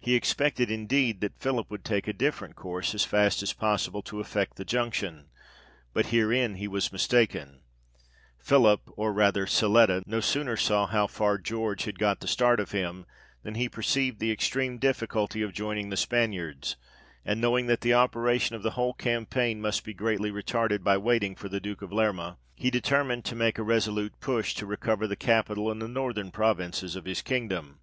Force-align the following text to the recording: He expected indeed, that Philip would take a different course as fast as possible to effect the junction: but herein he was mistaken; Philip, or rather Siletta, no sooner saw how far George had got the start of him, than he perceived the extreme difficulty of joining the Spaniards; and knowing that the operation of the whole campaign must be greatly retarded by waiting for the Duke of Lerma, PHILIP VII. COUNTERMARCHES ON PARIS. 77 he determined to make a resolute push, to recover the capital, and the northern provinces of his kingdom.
He 0.00 0.14
expected 0.14 0.70
indeed, 0.70 1.20
that 1.22 1.40
Philip 1.40 1.72
would 1.72 1.84
take 1.84 2.06
a 2.06 2.12
different 2.12 2.54
course 2.54 2.94
as 2.94 3.04
fast 3.04 3.42
as 3.42 3.52
possible 3.52 4.00
to 4.02 4.20
effect 4.20 4.54
the 4.56 4.64
junction: 4.64 5.26
but 5.92 6.06
herein 6.14 6.54
he 6.54 6.68
was 6.68 6.92
mistaken; 6.92 7.62
Philip, 8.38 8.80
or 8.96 9.12
rather 9.12 9.46
Siletta, 9.48 10.04
no 10.06 10.20
sooner 10.20 10.56
saw 10.56 10.86
how 10.86 11.08
far 11.08 11.36
George 11.36 11.82
had 11.82 11.98
got 11.98 12.20
the 12.20 12.28
start 12.28 12.60
of 12.60 12.70
him, 12.70 13.06
than 13.42 13.56
he 13.56 13.68
perceived 13.68 14.20
the 14.20 14.30
extreme 14.30 14.78
difficulty 14.78 15.42
of 15.42 15.52
joining 15.52 15.90
the 15.90 15.96
Spaniards; 15.96 16.76
and 17.24 17.40
knowing 17.40 17.66
that 17.66 17.80
the 17.80 17.92
operation 17.92 18.54
of 18.54 18.62
the 18.62 18.70
whole 18.78 18.94
campaign 18.94 19.60
must 19.60 19.82
be 19.82 19.92
greatly 19.92 20.30
retarded 20.30 20.84
by 20.84 20.96
waiting 20.96 21.34
for 21.34 21.48
the 21.48 21.58
Duke 21.58 21.82
of 21.82 21.90
Lerma, 21.90 22.38
PHILIP 22.56 22.74
VII. 22.74 22.80
COUNTERMARCHES 22.82 22.88
ON 22.88 23.00
PARIS. 23.00 23.24
77 23.24 23.24
he 23.24 23.24
determined 23.24 23.24
to 23.24 23.34
make 23.34 23.58
a 23.58 23.64
resolute 23.68 24.20
push, 24.20 24.54
to 24.54 24.64
recover 24.64 25.08
the 25.08 25.16
capital, 25.16 25.68
and 25.72 25.82
the 25.82 25.88
northern 25.88 26.30
provinces 26.30 26.94
of 26.94 27.04
his 27.04 27.20
kingdom. 27.20 27.80